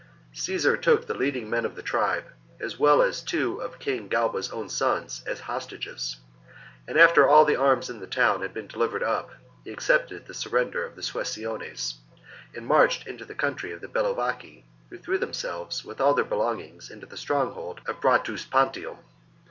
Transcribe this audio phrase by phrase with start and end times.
[0.33, 0.55] oftheBeiio I 3.
[0.55, 3.61] Cacsar took the leading^ men of the tribe, vaci at "^.Bratuspan as Well as two
[3.61, 6.15] of King Galba's own sons, as hostages;
[6.87, 9.29] and, after all the arms in the town had been delivered up,
[9.63, 11.97] he accepted the sur render of the Suessiones,
[12.55, 16.89] and marched into the country of the Bellovaci, who threw themselves with all their belongings
[16.89, 18.97] into the stronghold of Bratuspantium.